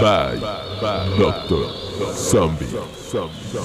Bye, 0.00 0.40
Doctor 1.18 1.66
Zombie. 2.14 2.66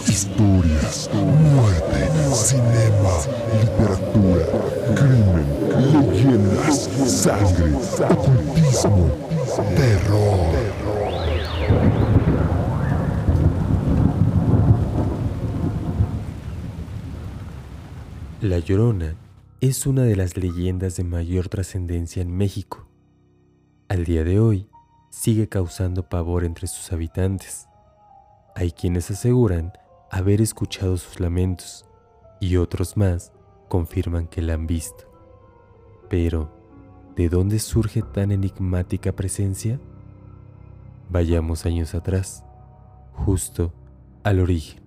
Historias, 0.07 1.09
muerte, 1.13 2.09
cinema, 2.33 3.15
literatura, 3.59 4.45
crimen, 4.95 5.47
leyendas, 6.11 6.89
sangre, 7.05 7.73
ocultismo, 8.09 9.11
terror. 9.75 10.51
La 18.41 18.57
Llorona 18.57 19.15
es 19.59 19.85
una 19.85 20.03
de 20.03 20.15
las 20.15 20.35
leyendas 20.35 20.95
de 20.95 21.03
mayor 21.03 21.47
trascendencia 21.47 22.21
en 22.21 22.35
México. 22.35 22.87
Al 23.87 24.05
día 24.05 24.23
de 24.23 24.39
hoy, 24.39 24.70
sigue 25.11 25.47
causando 25.47 26.07
pavor 26.07 26.43
entre 26.43 26.67
sus 26.67 26.91
habitantes. 26.91 27.67
Hay 28.55 28.71
quienes 28.71 29.11
aseguran 29.11 29.73
haber 30.09 30.41
escuchado 30.41 30.97
sus 30.97 31.19
lamentos 31.19 31.85
y 32.39 32.55
otros 32.57 32.97
más 32.97 33.31
confirman 33.69 34.27
que 34.27 34.41
la 34.41 34.55
han 34.55 34.65
visto. 34.65 35.05
Pero, 36.09 36.51
¿de 37.15 37.29
dónde 37.29 37.59
surge 37.59 38.01
tan 38.01 38.31
enigmática 38.31 39.11
presencia? 39.11 39.79
Vayamos 41.09 41.65
años 41.65 41.93
atrás, 41.93 42.43
justo 43.13 43.73
al 44.23 44.39
origen. 44.39 44.81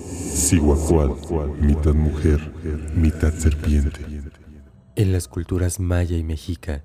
Cihuacual, 0.00 1.16
mitad 1.60 1.94
mujer, 1.94 2.52
mitad 2.94 3.32
serpiente. 3.32 4.00
En 4.94 5.12
las 5.12 5.28
culturas 5.28 5.78
maya 5.78 6.16
y 6.16 6.24
mexica, 6.24 6.82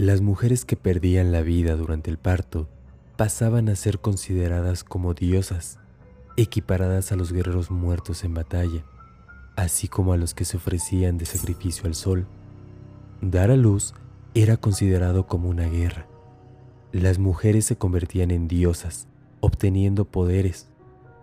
las 0.00 0.22
mujeres 0.22 0.64
que 0.64 0.76
perdían 0.76 1.30
la 1.30 1.42
vida 1.42 1.76
durante 1.76 2.10
el 2.10 2.16
parto 2.16 2.68
pasaban 3.18 3.68
a 3.68 3.76
ser 3.76 3.98
consideradas 3.98 4.82
como 4.82 5.12
diosas, 5.12 5.78
equiparadas 6.38 7.12
a 7.12 7.16
los 7.16 7.34
guerreros 7.34 7.70
muertos 7.70 8.24
en 8.24 8.32
batalla, 8.32 8.82
así 9.56 9.88
como 9.88 10.14
a 10.14 10.16
los 10.16 10.32
que 10.32 10.46
se 10.46 10.56
ofrecían 10.56 11.18
de 11.18 11.26
sacrificio 11.26 11.84
al 11.84 11.94
sol. 11.94 12.26
Dar 13.20 13.50
a 13.50 13.56
luz 13.56 13.92
era 14.32 14.56
considerado 14.56 15.26
como 15.26 15.50
una 15.50 15.68
guerra. 15.68 16.06
Las 16.92 17.18
mujeres 17.18 17.66
se 17.66 17.76
convertían 17.76 18.30
en 18.30 18.48
diosas, 18.48 19.06
obteniendo 19.40 20.06
poderes, 20.06 20.70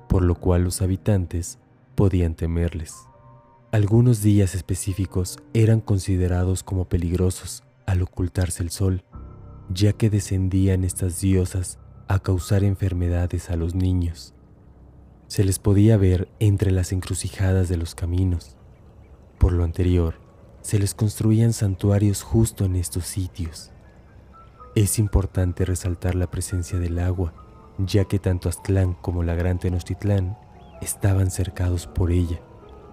por 0.08 0.22
lo 0.22 0.36
cual 0.36 0.64
los 0.64 0.84
habitantes 0.84 1.58
podían 1.96 2.36
temerles. 2.36 2.94
Algunos 3.72 4.22
días 4.22 4.54
específicos 4.54 5.40
eran 5.56 5.82
considerados 5.82 6.62
como 6.62 6.86
peligrosos 6.86 7.64
al 7.88 8.04
ocultarse 8.04 8.62
el 8.62 8.70
sol, 8.70 9.04
ya 9.70 9.94
que 9.94 10.12
descendían 10.12 10.84
estas 10.84 11.20
diosas 11.20 11.80
a 12.08 12.20
causar 12.20 12.64
enfermedades 12.64 13.50
a 13.50 13.56
los 13.56 13.74
niños. 13.74 14.36
Se 15.28 15.44
les 15.44 15.58
podía 15.58 15.98
ver 15.98 16.30
entre 16.40 16.72
las 16.72 16.92
encrucijadas 16.92 17.68
de 17.68 17.78
los 17.78 17.96
caminos. 17.96 18.56
Por 19.40 19.54
lo 19.54 19.64
anterior, 19.64 20.16
se 20.62 20.80
les 20.80 20.94
construían 20.94 21.54
santuarios 21.54 22.24
justo 22.24 22.66
en 22.66 22.76
estos 22.76 23.06
sitios. 23.06 23.72
Es 24.76 25.00
importante 25.00 25.66
resaltar 25.66 26.16
la 26.16 26.30
presencia 26.30 26.80
del 26.80 27.00
agua, 27.00 27.34
ya 27.78 28.06
que 28.06 28.20
tanto 28.20 28.50
Aztlán 28.50 28.94
como 28.94 29.24
la 29.24 29.36
Gran 29.36 29.60
Tenochtitlán 29.60 30.38
estaban 30.82 31.32
cercados 31.32 31.88
por 31.88 32.12
ella. 32.12 32.42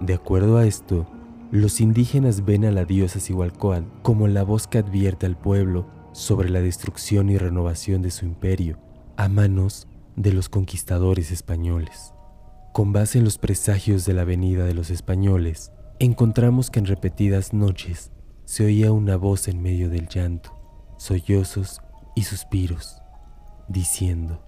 De 0.00 0.14
acuerdo 0.14 0.56
a 0.56 0.66
esto, 0.66 1.06
los 1.55 1.80
indígenas 1.80 2.44
ven 2.44 2.64
a 2.64 2.72
la 2.72 2.84
diosa 2.84 3.20
Cihualcoatl 3.20 3.86
como 4.02 4.27
la 4.27 4.42
voz 4.42 4.66
que 4.66 4.78
advierte 4.78 5.24
al 5.24 5.36
pueblo 5.36 5.86
sobre 6.11 6.50
la 6.50 6.61
destrucción 6.61 7.30
y 7.30 7.38
renovación 7.38 8.02
de 8.02 8.11
su 8.11 8.24
imperio 8.24 8.80
a 9.17 9.28
manos 9.28 9.86
de 10.17 10.33
los 10.33 10.48
conquistadores 10.48 11.30
españoles. 11.30 12.12
Con 12.73 12.92
base 12.92 13.18
en 13.18 13.24
los 13.24 13.39
presagios 13.39 14.05
de 14.05 14.14
la 14.14 14.24
venida 14.24 14.64
de 14.64 14.74
los 14.74 14.90
españoles, 14.90 15.70
encontramos 16.01 16.73
que 16.73 16.80
en 16.80 16.86
repetidas 16.86 17.52
noches 17.52 18.11
se 18.45 18.64
oía 18.64 18.90
una 18.90 19.17
voz 19.17 19.46
en 19.46 19.62
medio 19.62 19.89
del 19.89 20.08
llanto, 20.08 20.51
sollozos 20.98 21.80
y 22.17 22.24
suspiros, 22.24 23.01
diciendo, 23.68 24.45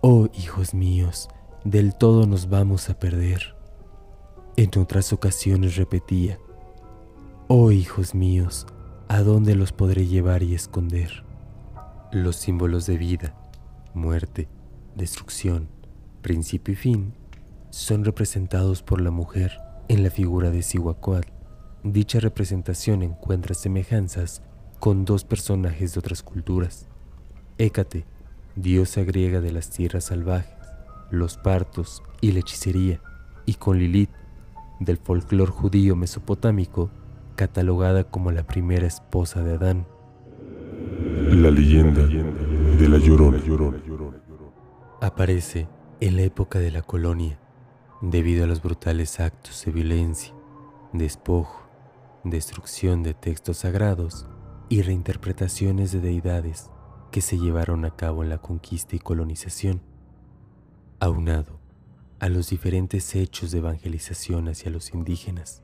Oh 0.00 0.26
hijos 0.34 0.74
míos, 0.74 1.28
del 1.64 1.94
todo 1.94 2.26
nos 2.26 2.48
vamos 2.48 2.90
a 2.90 2.98
perder. 2.98 3.55
En 4.58 4.70
otras 4.78 5.12
ocasiones 5.12 5.76
repetía, 5.76 6.38
Oh 7.46 7.72
hijos 7.72 8.14
míos, 8.14 8.66
¿a 9.06 9.20
dónde 9.20 9.54
los 9.54 9.72
podré 9.72 10.06
llevar 10.06 10.42
y 10.42 10.54
esconder? 10.54 11.24
Los 12.10 12.36
símbolos 12.36 12.86
de 12.86 12.96
vida, 12.96 13.34
muerte, 13.92 14.48
destrucción, 14.94 15.68
principio 16.22 16.72
y 16.72 16.76
fin 16.76 17.12
son 17.68 18.02
representados 18.02 18.82
por 18.82 19.02
la 19.02 19.10
mujer 19.10 19.58
en 19.88 20.02
la 20.02 20.08
figura 20.08 20.50
de 20.50 20.62
Cihuacoatl. 20.62 21.28
Dicha 21.82 22.18
representación 22.18 23.02
encuentra 23.02 23.54
semejanzas 23.54 24.40
con 24.80 25.04
dos 25.04 25.24
personajes 25.24 25.92
de 25.92 26.00
otras 26.00 26.22
culturas. 26.22 26.88
Hécate, 27.58 28.06
diosa 28.54 29.04
griega 29.04 29.42
de 29.42 29.52
las 29.52 29.68
tierras 29.68 30.04
salvajes, 30.04 30.56
los 31.10 31.36
partos 31.36 32.02
y 32.22 32.32
la 32.32 32.40
hechicería, 32.40 33.02
y 33.44 33.54
con 33.54 33.78
Lilith, 33.78 34.10
del 34.80 34.98
folclore 34.98 35.50
judío 35.50 35.96
mesopotámico, 35.96 36.90
catalogada 37.34 38.04
como 38.04 38.30
la 38.30 38.46
primera 38.46 38.86
esposa 38.86 39.42
de 39.42 39.54
Adán. 39.54 39.86
La 41.30 41.50
leyenda 41.50 42.06
de 42.06 42.88
la 42.88 42.98
Llorona. 42.98 43.38
Aparece 45.00 45.68
en 46.00 46.16
la 46.16 46.22
época 46.22 46.58
de 46.58 46.70
la 46.70 46.82
colonia, 46.82 47.38
debido 48.00 48.44
a 48.44 48.46
los 48.46 48.62
brutales 48.62 49.20
actos 49.20 49.64
de 49.64 49.72
violencia, 49.72 50.34
despojo, 50.92 51.68
destrucción 52.24 53.02
de 53.02 53.14
textos 53.14 53.58
sagrados 53.58 54.26
y 54.68 54.82
reinterpretaciones 54.82 55.92
de 55.92 56.00
deidades 56.00 56.70
que 57.10 57.20
se 57.20 57.38
llevaron 57.38 57.84
a 57.84 57.94
cabo 57.94 58.22
en 58.24 58.30
la 58.30 58.38
conquista 58.38 58.96
y 58.96 58.98
colonización, 58.98 59.80
aunado 61.00 61.65
a 62.18 62.28
los 62.28 62.50
diferentes 62.50 63.14
hechos 63.14 63.50
de 63.50 63.58
evangelización 63.58 64.48
hacia 64.48 64.70
los 64.70 64.92
indígenas. 64.94 65.62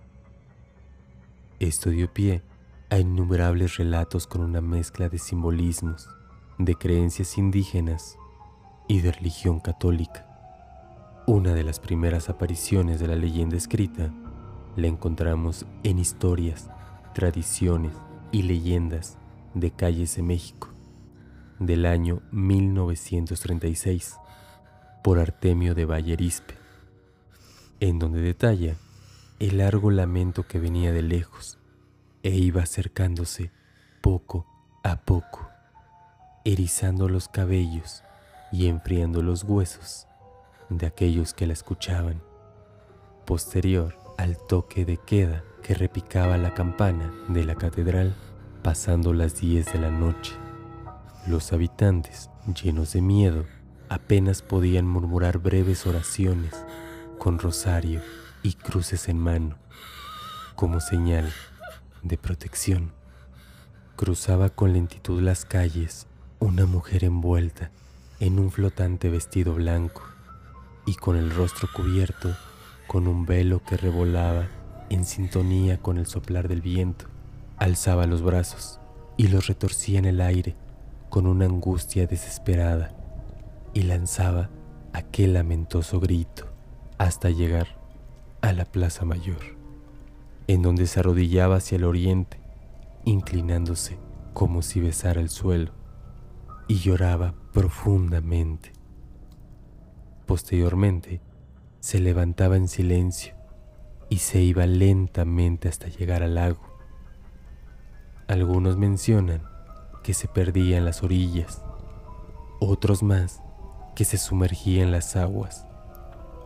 Esto 1.61 1.91
dio 1.91 2.13
pie 2.13 2.43
a 2.91 2.99
innumerables 2.99 3.77
relatos 3.77 4.27
con 4.27 4.43
una 4.43 4.61
mezcla 4.61 5.09
de 5.09 5.19
simbolismos, 5.19 6.09
de 6.59 6.75
creencias 6.75 7.39
indígenas 7.39 8.17
y 8.89 9.01
de 9.01 9.13
religión 9.13 9.61
católica. 9.61 10.27
Una 11.27 11.55
de 11.55 11.65
las 11.65 11.81
primeras 11.81 12.29
apariciones 12.29 13.01
de 13.01 13.09
la 13.09 13.17
leyenda 13.17 13.57
escrita 13.57 14.13
la 14.77 14.87
encontramos 14.87 15.67
en 15.85 15.99
historias, 15.99 16.69
tradiciones 17.15 17.93
y 18.33 18.43
leyendas 18.43 19.17
de 19.55 19.71
calles 19.71 20.17
de 20.17 20.23
México 20.23 20.73
del 21.67 21.87
año 21.87 22.23
1936 22.33 24.17
por 25.03 25.19
Artemio 25.19 25.75
de 25.75 25.85
Vallerispe, 25.85 26.55
en 27.81 27.99
donde 27.99 28.21
detalla 28.21 28.77
el 29.39 29.59
largo 29.59 29.91
lamento 29.91 30.47
que 30.47 30.61
venía 30.61 30.93
de 30.93 31.03
lejos 31.03 31.59
e 32.23 32.31
iba 32.31 32.63
acercándose 32.63 33.51
poco 34.01 34.47
a 34.85 35.01
poco, 35.01 35.49
erizando 36.45 37.09
los 37.09 37.29
cabellos 37.29 38.05
y 38.53 38.69
enfriando 38.69 39.23
los 39.23 39.45
huesos 39.45 40.07
de 40.69 40.87
aquellos 40.87 41.35
que 41.35 41.47
la 41.47 41.53
escuchaban. 41.53 42.23
Posterior 43.25 43.97
al 44.19 44.37
toque 44.47 44.85
de 44.85 44.99
queda 44.99 45.43
que 45.63 45.75
repicaba 45.75 46.37
la 46.37 46.55
campana 46.55 47.13
de 47.29 47.45
la 47.45 47.55
catedral 47.55 48.15
pasando 48.63 49.13
las 49.13 49.41
10 49.41 49.73
de 49.73 49.79
la 49.79 49.91
noche. 49.91 50.33
Los 51.27 51.53
habitantes, 51.53 52.31
llenos 52.63 52.93
de 52.93 53.01
miedo, 53.01 53.45
apenas 53.89 54.43
podían 54.43 54.87
murmurar 54.87 55.39
breves 55.39 55.87
oraciones 55.87 56.53
con 57.19 57.39
rosario 57.39 58.01
y 58.43 58.55
cruces 58.55 59.09
en 59.09 59.19
mano, 59.19 59.57
como 60.57 60.81
señal 60.81 61.33
de 62.03 62.19
protección. 62.19 62.93
Cruzaba 63.97 64.49
con 64.49 64.73
lentitud 64.73 65.21
las 65.21 65.45
calles 65.45 66.07
una 66.41 66.67
mujer 66.67 67.05
envuelta 67.05 67.71
en 68.19 68.39
un 68.39 68.51
flotante 68.51 69.09
vestido 69.09 69.55
blanco 69.55 70.03
y 70.87 70.95
con 70.95 71.17
el 71.17 71.31
rostro 71.31 71.69
cubierto 71.73 72.37
con 72.87 73.07
un 73.07 73.27
velo 73.27 73.63
que 73.63 73.77
revolaba 73.77 74.49
en 74.91 75.05
sintonía 75.05 75.79
con 75.79 75.99
el 75.99 76.07
soplar 76.07 76.49
del 76.49 76.61
viento. 76.61 77.07
Alzaba 77.57 78.07
los 78.07 78.23
brazos 78.23 78.81
y 79.17 79.29
los 79.29 79.47
retorcía 79.47 79.99
en 79.99 80.07
el 80.07 80.21
aire 80.21 80.57
con 81.09 81.27
una 81.27 81.45
angustia 81.45 82.07
desesperada 82.07 82.97
y 83.75 83.83
lanzaba 83.83 84.51
aquel 84.93 85.35
lamentoso 85.35 86.01
grito 86.01 86.47
hasta 86.99 87.31
llegar 87.31 87.69
a 88.43 88.53
la 88.53 88.65
Plaza 88.65 89.05
Mayor, 89.05 89.41
en 90.47 90.63
donde 90.63 90.87
se 90.87 91.01
arrodillaba 91.01 91.57
hacia 91.57 91.77
el 91.77 91.85
oriente, 91.85 92.41
inclinándose 93.05 93.99
como 94.33 94.63
si 94.63 94.81
besara 94.81 95.21
el 95.21 95.29
suelo. 95.29 95.73
y 96.69 96.77
lloraba 96.77 97.35
profundamente. 97.53 98.73
Posteriormente, 100.27 101.21
se 101.81 101.99
levantaba 101.99 102.57
en 102.57 102.69
silencio 102.69 103.35
y 104.09 104.19
se 104.19 104.41
iba 104.41 104.65
lentamente 104.65 105.69
hasta 105.69 105.89
llegar 105.89 106.23
al 106.23 106.37
lago. 106.37 106.63
Algunos 108.29 108.79
mencionan 108.79 109.43
que 110.03 110.15
se 110.15 110.29
perdía 110.29 110.79
en 110.79 110.85
las 110.85 111.03
orillas, 111.03 111.63
otros 112.61 113.03
más 113.03 113.43
que 113.95 114.05
se 114.05 114.19
sumergía 114.19 114.83
en 114.83 114.91
las 114.91 115.17
aguas 115.17 115.67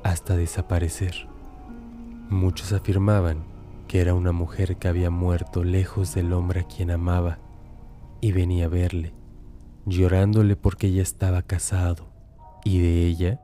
hasta 0.02 0.36
desaparecer. 0.36 1.28
Muchos 2.28 2.72
afirmaban 2.72 3.44
que 3.88 4.00
era 4.00 4.14
una 4.14 4.32
mujer 4.32 4.76
que 4.76 4.88
había 4.88 5.10
muerto 5.10 5.64
lejos 5.64 6.14
del 6.14 6.32
hombre 6.32 6.60
a 6.60 6.64
quien 6.64 6.90
amaba 6.90 7.38
y 8.20 8.32
venía 8.32 8.66
a 8.66 8.68
verle, 8.68 9.14
llorándole 9.84 10.56
porque 10.56 10.88
ella 10.88 11.02
estaba 11.02 11.42
casado 11.42 12.08
y 12.64 12.80
de 12.80 13.06
ella 13.06 13.40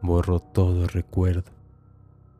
borró 0.00 0.40
todo 0.40 0.86
recuerdo. 0.86 1.52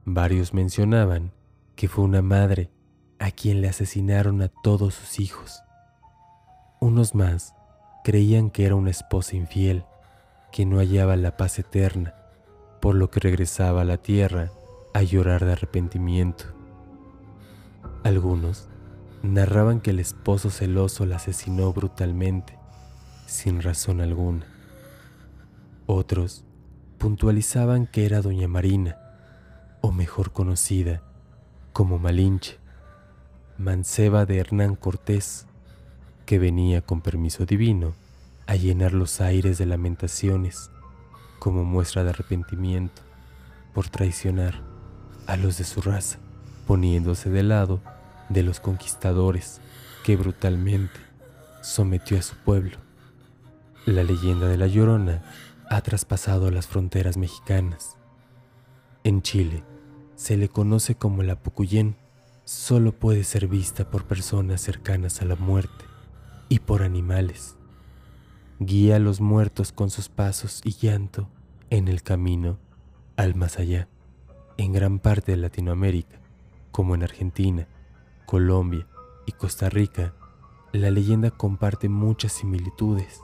Varios 0.05 0.55
mencionaban 0.55 1.33
que 1.75 1.89
fue 1.89 2.05
una 2.05 2.23
madre 2.23 2.71
a 3.19 3.31
quien 3.31 3.61
le 3.61 3.69
asesinaron 3.69 4.43
a 4.43 4.49
todos 4.49 4.95
sus 4.95 5.21
hijos. 5.21 5.63
Unos 6.81 7.15
más 7.15 7.55
creían 8.05 8.51
que 8.51 8.65
era 8.65 8.77
una 8.77 8.91
esposa 8.91 9.37
infiel 9.37 9.85
que 10.53 10.67
no 10.67 10.79
hallaba 10.79 11.17
la 11.17 11.37
paz 11.37 11.59
eterna, 11.59 12.15
por 12.81 12.95
lo 12.95 13.11
que 13.11 13.21
regresaba 13.21 13.83
a 13.83 13.85
la 13.85 13.99
tierra 13.99 14.51
a 14.95 15.03
llorar 15.03 15.45
de 15.45 15.53
arrepentimiento. 15.53 16.45
Algunos 18.03 18.69
narraban 19.23 19.81
que 19.81 19.91
el 19.91 20.01
esposo 20.01 20.51
celoso 20.51 21.07
la 21.07 21.17
asesinó 21.17 21.73
brutalmente, 21.73 22.59
sin 23.27 23.63
razón 23.63 24.01
alguna. 24.01 24.47
Otros 25.87 26.45
puntualizaban 26.99 27.87
que 27.87 28.07
era 28.07 28.23
doña 28.23 28.49
Marina, 28.49 28.97
o 29.81 29.93
mejor 29.93 30.33
conocida 30.33 31.03
como 31.73 31.99
Malinche, 31.99 32.59
manceba 33.59 34.27
de 34.27 34.39
Hernán 34.39 34.75
Cortés, 34.75 35.47
que 36.27 36.39
venía 36.39 36.83
con 36.83 37.01
permiso 37.01 37.47
divino 37.47 37.95
a 38.51 38.57
llenar 38.57 38.95
los 38.95 39.21
aires 39.21 39.59
de 39.59 39.67
lamentaciones 39.67 40.73
como 41.39 41.63
muestra 41.63 42.03
de 42.03 42.11
arrepentimiento 42.11 43.01
por 43.73 43.89
traicionar 43.89 44.61
a 45.29 45.37
los 45.37 45.57
de 45.57 45.63
su 45.63 45.81
raza, 45.81 46.19
poniéndose 46.67 47.31
de 47.31 47.45
lado 47.45 47.81
de 48.29 48.43
los 48.43 48.59
conquistadores 48.59 49.61
que 50.03 50.17
brutalmente 50.17 50.99
sometió 51.63 52.19
a 52.19 52.23
su 52.23 52.35
pueblo. 52.39 52.79
La 53.87 54.03
leyenda 54.03 54.49
de 54.49 54.57
la 54.57 54.67
Llorona 54.67 55.23
ha 55.71 55.81
traspasado 55.83 56.51
las 56.51 56.67
fronteras 56.67 57.17
mexicanas. 57.17 57.99
En 59.05 59.23
Chile 59.23 59.63
se 60.17 60.37
le 60.37 60.49
conoce 60.49 60.97
como 60.97 61.23
la 61.23 61.37
Pucuyén, 61.37 61.95
solo 62.45 62.91
puede 62.91 63.23
ser 63.23 63.47
vista 63.47 63.89
por 63.89 64.07
personas 64.07 64.61
cercanas 64.61 65.23
a 65.23 65.25
la 65.25 65.37
muerte 65.37 65.85
y 66.49 66.59
por 66.59 66.83
animales. 66.83 67.55
Guía 68.63 68.97
a 68.97 68.99
los 68.99 69.21
muertos 69.21 69.73
con 69.73 69.91
sus 69.91 70.09
pasos 70.09 70.61
y 70.65 70.73
llanto 70.73 71.29
en 71.71 71.89
el 71.89 72.03
camino 72.03 72.59
al 73.17 73.35
más 73.35 73.59
allá 73.59 73.89
en 74.59 74.75
gran 74.75 74.99
parte 74.99 75.33
de 75.33 75.39
Latinoamérica, 75.39 76.21
como 76.71 76.95
en 76.95 77.03
Argentina, 77.03 77.67
Colombia 78.27 78.87
y 79.25 79.33
Costa 79.33 79.71
Rica, 79.71 80.13
la 80.73 80.91
leyenda 80.91 81.31
comparte 81.31 81.89
muchas 81.89 82.33
similitudes. 82.33 83.23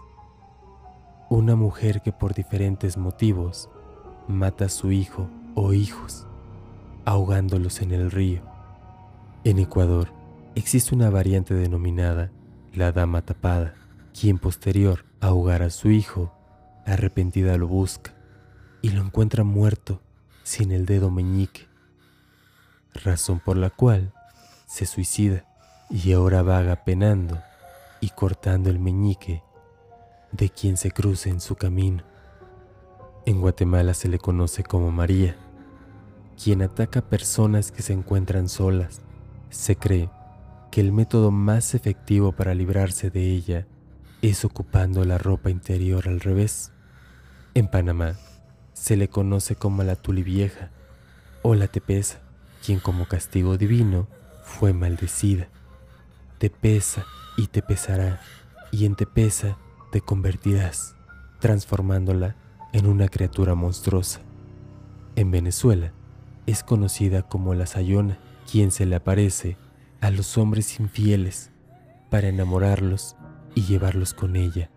Una 1.29 1.55
mujer 1.55 2.00
que 2.00 2.12
por 2.12 2.33
diferentes 2.33 2.97
motivos 2.97 3.69
mata 4.29 4.65
a 4.65 4.71
su 4.71 4.91
hijo 4.91 5.29
o 5.55 5.75
hijos, 5.75 6.27
ahogándolos 7.05 7.83
en 7.83 7.93
el 7.93 8.11
río. 8.11 8.41
En 9.44 9.59
Ecuador 9.59 10.09
existe 10.55 10.94
una 10.94 11.11
variante 11.11 11.53
denominada 11.53 12.31
la 12.73 12.93
dama 12.93 13.21
tapada, 13.21 13.75
quien 14.19 14.39
posterior 14.39 15.05
a 15.21 15.27
ahogar 15.27 15.63
a 15.63 15.69
su 15.69 15.91
hijo, 15.91 16.33
arrepentida 16.87 17.59
lo 17.59 17.69
busca 17.69 18.15
y 18.81 18.91
lo 18.91 19.03
encuentra 19.03 19.45
muerto 19.45 20.01
sin 20.43 20.73
el 20.73 20.87
dedo 20.87 21.11
meñique, 21.11 21.67
razón 22.95 23.41
por 23.41 23.59
la 23.59 23.69
cual 23.69 24.15
se 24.67 24.87
suicida 24.87 25.45
y 25.91 26.13
ahora 26.13 26.43
vaga 26.43 26.85
penando 26.85 27.43
y 28.01 28.09
cortando 28.11 28.71
el 28.71 28.79
meñique 28.79 29.43
de 30.33 30.49
quien 30.49 30.79
se 30.79 30.91
cruce 30.91 31.29
en 31.29 31.41
su 31.41 31.57
camino. 31.57 32.03
En 33.27 33.41
Guatemala 33.41 33.93
se 33.93 34.09
le 34.09 34.19
conoce 34.19 34.62
como 34.62 34.91
María, 34.93 35.37
quien 36.43 36.62
ataca 36.62 37.03
personas 37.03 37.71
que 37.71 37.83
se 37.83 37.93
encuentran 37.93 38.49
solas. 38.49 39.03
Se 39.51 39.77
cree 39.77 40.09
que 40.71 40.81
el 40.81 40.93
método 40.93 41.31
más 41.31 41.75
efectivo 41.75 42.33
para 42.33 42.55
librarse 42.55 43.11
de 43.11 43.31
ella 43.31 43.67
es 44.31 44.44
ocupando 44.44 45.05
la 45.05 45.19
ropa 45.19 45.50
interior 45.50 46.08
al 46.08 46.19
revés. 46.19 46.73
En 47.55 47.69
Panamá, 47.69 48.17
se 48.73 48.96
le 48.96 49.08
conoce 49.08 49.55
como 49.55 49.84
la 49.84 49.94
tulivieja 49.94 50.70
o 51.43 51.55
la 51.55 51.69
tepesa, 51.69 52.19
quien 52.64 52.81
como 52.81 53.06
castigo 53.06 53.56
divino 53.56 54.08
fue 54.43 54.73
maldecida. 54.73 55.49
Te 56.38 56.50
pesa 56.50 57.06
y 57.37 57.46
te 57.46 57.62
pesará, 57.62 58.20
y 58.73 58.84
en 58.84 58.96
tepesa 58.96 59.58
te 59.93 60.00
convertirás, 60.00 60.96
transformándola 61.38 62.34
en 62.73 62.87
una 62.87 63.08
criatura 63.08 63.55
monstruosa. 63.55 64.23
En 65.14 65.31
Venezuela 65.31 65.93
es 66.46 66.64
conocida 66.64 67.23
como 67.23 67.55
la 67.55 67.67
Sayona, 67.67 68.19
quien 68.50 68.73
se 68.73 68.87
le 68.87 68.96
aparece 68.96 69.56
a 70.00 70.11
los 70.11 70.37
hombres 70.37 70.81
infieles 70.81 71.52
para 72.11 72.28
enamorarlos 72.28 73.17
y 73.56 73.62
llevarlos 73.62 74.14
con 74.14 74.37
ella 74.37 74.70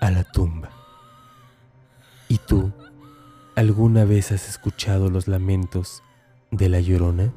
a 0.00 0.12
la 0.12 0.22
tumba. 0.22 0.70
¿Y 2.28 2.38
tú? 2.38 2.72
¿Alguna 3.56 4.04
vez 4.04 4.30
has 4.30 4.48
escuchado 4.48 5.10
los 5.10 5.26
lamentos 5.26 6.04
de 6.52 6.68
la 6.68 6.80
llorona? 6.80 7.32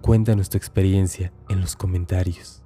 Cuéntanos 0.00 0.48
tu 0.48 0.56
experiencia 0.56 1.32
en 1.48 1.60
los 1.60 1.76
comentarios. 1.76 2.62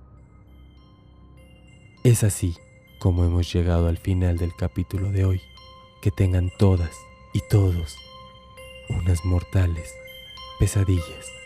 Es 2.04 2.22
así 2.22 2.56
como 3.00 3.24
hemos 3.24 3.52
llegado 3.52 3.88
al 3.88 3.98
final 3.98 4.38
del 4.38 4.54
capítulo 4.54 5.10
de 5.10 5.24
hoy. 5.24 5.42
Que 6.00 6.10
tengan 6.10 6.50
todas 6.58 6.90
y 7.32 7.40
todos 7.50 7.96
unas 8.88 9.24
mortales 9.24 9.92
pesadillas. 10.58 11.43